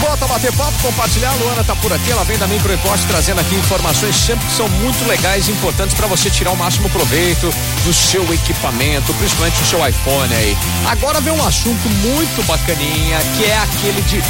bater 0.00 0.52
papo, 0.52 0.72
compartilhar. 0.82 1.30
A 1.30 1.34
Luana 1.34 1.64
tá 1.64 1.74
por 1.76 1.92
aqui, 1.92 2.10
ela 2.10 2.24
vem 2.24 2.36
da 2.38 2.46
Microimport 2.46 3.00
trazendo 3.06 3.40
aqui 3.40 3.54
informações 3.54 4.16
sempre 4.16 4.46
que 4.46 4.52
são 4.52 4.68
muito 4.68 5.06
legais 5.06 5.48
e 5.48 5.52
importantes 5.52 5.94
para 5.94 6.06
você 6.06 6.30
tirar 6.30 6.50
o 6.52 6.56
máximo 6.56 6.88
proveito 6.90 7.52
do 7.84 7.92
seu 7.94 8.22
equipamento, 8.32 9.12
principalmente 9.14 9.58
do 9.60 9.66
seu 9.66 9.86
iPhone 9.86 10.34
aí. 10.34 10.56
Agora 10.86 11.20
vem 11.20 11.32
um 11.32 11.46
assunto 11.46 11.88
muito 11.88 12.42
bacaninha, 12.46 13.18
que 13.36 13.44
é 13.44 13.58
aquele 13.58 14.02
de 14.02 14.22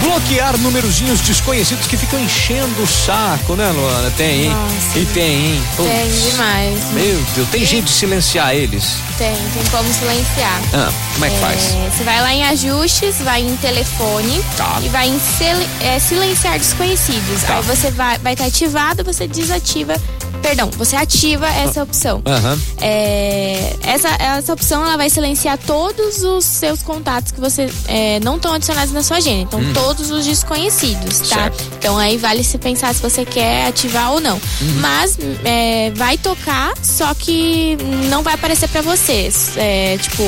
bloquear 0.00 0.56
numerozinhos 0.58 1.20
desconhecidos 1.20 1.86
que 1.86 1.96
ficam 1.96 2.18
enchendo 2.20 2.82
o 2.82 2.86
saco, 2.86 3.54
né, 3.54 3.70
Luana? 3.70 4.10
Tem, 4.12 4.44
hein? 4.46 4.50
Nossa. 4.54 4.98
E 4.98 5.06
tem, 5.06 5.46
hein? 5.54 5.62
Tem 5.76 6.30
demais. 6.30 6.90
Meu 6.92 7.22
Deus, 7.34 7.48
tem 7.48 7.64
jeito 7.64 7.84
de 7.84 7.92
silenciar 7.92 8.54
eles? 8.54 8.96
Tem, 9.16 9.34
tem 9.34 9.64
como 9.70 9.92
silenciar. 9.92 10.60
Ah, 10.74 10.90
como 11.14 11.24
é 11.24 11.30
que 11.30 11.38
faz? 11.38 11.74
É, 11.74 11.90
Você 11.90 12.04
vai 12.04 12.20
lá 12.20 12.32
em 12.32 12.44
ajustes, 12.44 13.20
vai 13.20 13.42
em 13.42 13.56
telefone 13.56 14.42
Tá. 14.56 14.80
e 14.82 14.88
vai 14.88 15.08
em 15.08 15.11
sil- 15.20 15.68
é, 15.80 15.98
silenciar 15.98 16.58
desconhecidos. 16.58 17.42
Tá. 17.46 17.56
Aí 17.56 17.62
você 17.62 17.90
vai 17.90 18.18
vai 18.18 18.32
estar 18.34 18.46
ativado, 18.46 19.04
você 19.04 19.26
desativa. 19.26 19.94
Perdão, 20.42 20.68
você 20.76 20.96
ativa 20.96 21.46
essa 21.48 21.84
opção. 21.84 22.20
Aham. 22.26 22.58
É, 22.80 23.76
essa, 23.84 24.08
essa 24.08 24.52
opção 24.52 24.82
ela 24.84 24.96
vai 24.96 25.08
silenciar 25.08 25.56
todos 25.56 26.24
os 26.24 26.44
seus 26.44 26.82
contatos 26.82 27.30
que 27.30 27.40
você 27.40 27.70
é, 27.86 28.18
não 28.20 28.34
estão 28.36 28.52
adicionados 28.52 28.92
na 28.92 29.04
sua 29.04 29.18
agenda. 29.18 29.42
Então, 29.42 29.72
todos 29.72 30.10
os 30.10 30.26
desconhecidos, 30.26 31.20
tá? 31.20 31.36
Hum. 31.36 31.38
Certo. 31.42 31.64
Então, 31.78 31.96
aí 31.96 32.16
vale 32.16 32.42
se 32.42 32.58
pensar 32.58 32.92
se 32.92 33.00
você 33.00 33.24
quer 33.24 33.66
ativar 33.68 34.10
ou 34.12 34.20
não. 34.20 34.34
Uhum. 34.34 34.80
Mas 34.80 35.16
é, 35.44 35.92
vai 35.94 36.18
tocar, 36.18 36.72
só 36.82 37.14
que 37.14 37.76
não 38.10 38.24
vai 38.24 38.34
aparecer 38.34 38.68
pra 38.68 38.82
você. 38.82 39.30
É, 39.56 39.96
tipo, 39.98 40.24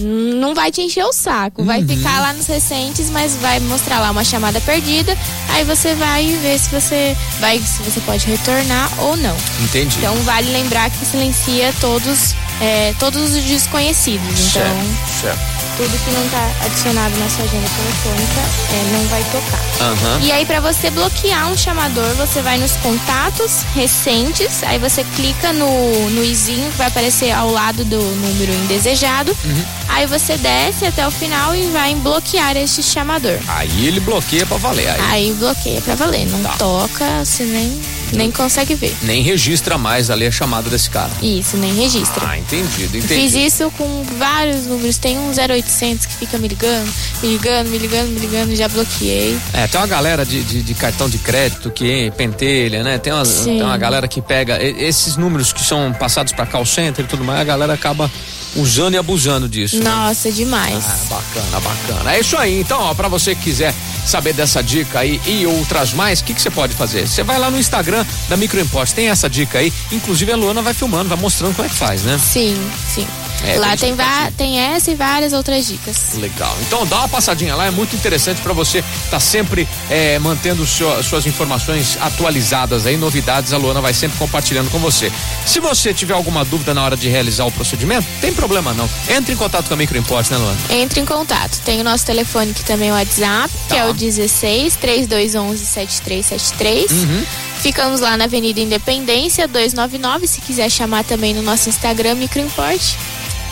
não 0.00 0.54
vai 0.54 0.70
te 0.70 0.80
encher 0.80 1.04
o 1.04 1.12
saco. 1.12 1.62
Uhum. 1.62 1.66
Vai 1.66 1.84
ficar 1.84 2.20
lá 2.20 2.32
nos 2.32 2.46
recentes, 2.46 3.10
mas 3.10 3.36
vai 3.36 3.60
mostrar 3.60 4.00
lá 4.00 4.10
uma 4.10 4.24
chamada 4.24 4.60
perdida. 4.60 5.16
Aí 5.50 5.64
você 5.64 5.94
vai 5.94 6.26
ver 6.42 6.58
se 6.58 6.70
você 6.70 7.16
vai, 7.38 7.58
se 7.58 7.82
você 7.82 8.00
pode 8.00 8.26
retornar 8.26 8.90
ou 8.98 9.16
não. 9.16 9.36
Entendi. 9.62 9.98
Então 9.98 10.14
vale 10.16 10.50
lembrar 10.50 10.90
que 10.90 11.04
silencia 11.04 11.72
todos, 11.80 12.34
é, 12.60 12.94
todos 12.98 13.34
os 13.34 13.44
desconhecidos. 13.44 14.26
Então, 14.28 14.62
certo, 14.62 15.20
certo. 15.20 15.49
Tudo 15.80 15.98
que 16.04 16.10
não 16.10 16.24
está 16.26 16.50
adicionado 16.66 17.16
na 17.18 17.28
sua 17.30 17.44
agenda 17.44 17.66
telefônica 17.68 18.40
é, 18.72 18.92
não 18.92 19.06
vai 19.08 19.22
tocar. 19.24 19.60
Aham. 19.80 20.20
E 20.22 20.30
aí, 20.30 20.44
para 20.44 20.60
você 20.60 20.90
bloquear 20.90 21.48
um 21.50 21.56
chamador, 21.56 22.04
você 22.16 22.42
vai 22.42 22.58
nos 22.58 22.72
contatos 22.76 23.62
recentes, 23.74 24.62
aí 24.64 24.78
você 24.78 25.02
clica 25.16 25.54
no, 25.54 26.10
no 26.10 26.22
izinho 26.22 26.70
que 26.70 26.76
vai 26.76 26.88
aparecer 26.88 27.30
ao 27.30 27.50
lado 27.50 27.82
do 27.84 27.96
número 27.98 28.52
indesejado. 28.52 29.34
Uhum. 29.44 29.64
Aí 29.88 30.06
você 30.06 30.36
desce 30.36 30.84
até 30.84 31.06
o 31.06 31.10
final 31.10 31.54
e 31.56 31.62
vai 31.70 31.92
em 31.92 31.98
bloquear 31.98 32.56
este 32.58 32.82
chamador. 32.82 33.38
Aí 33.48 33.86
ele 33.86 34.00
bloqueia 34.00 34.44
pra 34.44 34.58
valer. 34.58 34.88
Aí 34.90 35.00
Aí 35.10 35.32
bloqueia 35.32 35.80
pra 35.80 35.94
valer. 35.94 36.26
Não 36.28 36.40
Tá. 36.42 36.50
toca, 36.58 37.24
você 37.24 37.44
nem, 37.44 37.80
nem 38.12 38.30
consegue 38.30 38.74
ver. 38.74 38.94
nem 39.02 39.22
registra 39.22 39.76
mais 39.78 40.10
ali 40.10 40.26
a 40.26 40.30
chamada 40.30 40.68
desse 40.70 40.90
cara. 40.90 41.10
Isso, 41.22 41.56
nem 41.56 41.74
registra. 41.74 42.26
Ah, 42.26 42.38
entendido, 42.38 42.96
entendi. 42.96 43.14
Fiz 43.30 43.34
isso 43.34 43.70
com 43.76 44.04
vários 44.18 44.66
números. 44.66 44.96
Tem 44.98 45.18
um 45.18 45.30
0800 45.30 46.06
que 46.06 46.14
fica 46.14 46.38
me 46.38 46.48
ligando, 46.48 46.92
me 47.22 47.28
ligando, 47.30 47.68
me 47.68 47.78
ligando, 47.78 48.08
me 48.08 48.20
ligando, 48.20 48.56
já 48.56 48.68
bloqueei. 48.68 49.38
É, 49.52 49.66
tem 49.66 49.80
uma 49.80 49.86
galera 49.86 50.24
de, 50.24 50.42
de, 50.42 50.62
de 50.62 50.74
cartão 50.74 51.08
de 51.08 51.18
crédito 51.18 51.70
que 51.70 52.10
pentelha, 52.16 52.82
né? 52.82 52.98
Tem 52.98 53.12
uma, 53.12 53.24
Sim. 53.24 53.44
tem 53.44 53.62
uma 53.62 53.76
galera 53.78 54.06
que 54.08 54.20
pega 54.20 54.62
esses 54.62 55.16
números 55.16 55.52
que 55.52 55.62
são 55.62 55.92
passados 55.92 56.32
pra 56.32 56.46
call 56.46 56.66
center 56.66 57.04
e 57.04 57.08
tudo 57.08 57.24
mais, 57.24 57.40
a 57.40 57.44
galera 57.44 57.74
acaba 57.74 58.10
usando 58.56 58.94
e 58.94 58.98
abusando 58.98 59.48
disso. 59.48 59.78
né? 59.78 59.84
Nossa, 59.88 60.30
demais. 60.32 60.84
Ah, 60.84 60.98
bacana, 61.08 61.60
bacana. 61.60 62.14
É 62.14 62.20
isso 62.20 62.36
aí. 62.36 62.60
Então, 62.60 62.80
ó, 62.80 62.94
pra 62.94 63.06
você 63.08 63.34
que 63.34 63.42
quiser 63.42 63.72
saber 64.04 64.32
dessa 64.32 64.60
dica 64.62 64.98
aí 65.00 65.20
e 65.26 65.46
outras 65.46 65.92
mais, 65.92 66.20
o 66.20 66.24
que 66.24 66.34
que 66.34 66.42
você 66.42 66.50
pode 66.50 66.74
fazer? 66.74 67.06
Você 67.06 67.22
vai 67.22 67.38
lá 67.38 67.50
no 67.50 67.58
Instagram 67.58 67.99
da 68.28 68.36
Microimport, 68.36 68.90
tem 68.92 69.08
essa 69.08 69.28
dica 69.28 69.58
aí. 69.58 69.72
Inclusive 69.92 70.32
a 70.32 70.36
Luana 70.36 70.62
vai 70.62 70.74
filmando, 70.74 71.08
vai 71.08 71.18
mostrando 71.18 71.54
como 71.54 71.66
é 71.66 71.68
que 71.68 71.76
faz, 71.76 72.02
né? 72.02 72.18
Sim, 72.18 72.56
sim. 72.88 73.06
É, 73.44 73.58
Lá 73.58 73.76
tem, 73.76 73.94
tem 74.36 74.58
essa 74.58 74.90
e 74.90 74.94
várias 74.94 75.32
outras 75.32 75.66
dicas. 75.66 76.14
Legal. 76.14 76.54
Então 76.62 76.86
dá 76.86 76.98
uma 76.98 77.08
passadinha 77.08 77.54
lá, 77.54 77.66
é 77.66 77.70
muito 77.70 77.96
interessante 77.96 78.40
pra 78.42 78.52
você 78.52 78.84
estar 79.04 79.20
sempre 79.20 79.66
é, 79.88 80.18
mantendo 80.18 80.66
sua- 80.66 81.02
suas 81.02 81.26
informações 81.26 81.96
atualizadas 82.00 82.86
aí, 82.86 82.96
novidades, 82.96 83.52
a 83.52 83.56
Luana 83.56 83.80
vai 83.80 83.94
sempre 83.94 84.18
compartilhando 84.18 84.70
com 84.70 84.78
você. 84.78 85.10
Se 85.46 85.58
você 85.60 85.94
tiver 85.94 86.14
alguma 86.14 86.44
dúvida 86.44 86.74
na 86.74 86.82
hora 86.84 86.96
de 86.96 87.08
realizar 87.08 87.44
o 87.46 87.50
procedimento, 87.52 88.06
tem 88.20 88.32
problema 88.32 88.72
não. 88.74 88.88
Entre 89.08 89.32
em 89.32 89.36
contato 89.36 89.68
com 89.68 89.74
a 89.74 89.76
Microimport, 89.76 90.28
né, 90.30 90.36
Luana? 90.36 90.58
Entre 90.70 91.00
em 91.00 91.06
contato. 91.06 91.60
Tem 91.64 91.80
o 91.80 91.84
nosso 91.84 92.04
telefone 92.04 92.52
que 92.52 92.64
também 92.64 92.90
é 92.90 92.92
o 92.92 92.94
WhatsApp, 92.96 93.50
que 93.68 93.74
Tá. 93.74 93.76
é 93.78 93.86
o 93.86 93.92
16 93.94 94.76
3211 94.76 95.64
7373. 95.66 96.90
Uhum. 96.92 97.24
Ficamos 97.60 98.00
lá 98.00 98.16
na 98.16 98.24
Avenida 98.24 98.60
Independência 98.60 99.46
299. 99.46 100.26
Se 100.26 100.40
quiser 100.40 100.70
chamar 100.70 101.04
também 101.04 101.34
no 101.34 101.42
nosso 101.42 101.68
Instagram, 101.68 102.14
Microimport. 102.14 102.94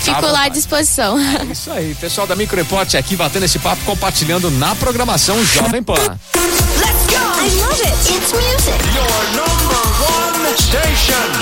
Fico 0.01 0.21
Tá 0.21 0.31
lá 0.31 0.43
à 0.45 0.49
disposição. 0.49 1.19
É 1.19 1.53
Isso 1.53 1.71
aí, 1.71 1.95
pessoal 1.95 2.27
da 2.27 2.35
Microimport 2.37 2.95
aqui 2.95 3.17
batendo 3.17 3.45
esse 3.45 3.59
papo, 3.59 3.83
compartilhando 3.85 4.51
na 4.53 4.75
programação 4.77 5.43
Jovem 5.45 5.83
Pan. 5.83 5.95
Let's 5.95 7.07
go! 7.07 7.17
I 7.17 7.49
love 7.61 7.81
it. 7.81 7.89
It's 8.11 8.33
music. 8.33 8.79
Your 8.95 9.23
number 9.37 9.83
one 10.11 10.57
station. 10.57 11.38